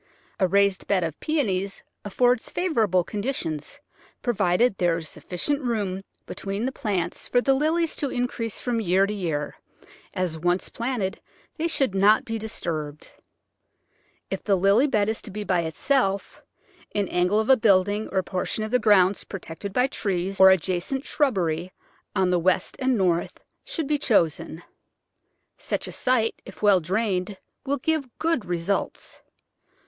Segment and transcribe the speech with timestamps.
[0.39, 3.91] A raised bed of Peonies affords favourable 179 Digitized by Google 180 The Flower Garden
[4.01, 4.09] [Chapter
[4.71, 8.81] conditions, provided there is sufficient room between the plants for the Lilies to increase from
[8.81, 9.55] year to year,
[10.15, 11.21] as once planted
[11.57, 13.11] they should not be disturbed.
[14.31, 16.41] If the Lily bed is to be by itself
[16.95, 20.49] an angle of a building, or a portion of the grounds protected by trees, or
[20.49, 21.71] adjacent shrubbery,
[22.15, 24.63] on the west and north, should be chosen.
[25.59, 27.37] Such a site, if well drained,
[27.67, 29.21] will give good results.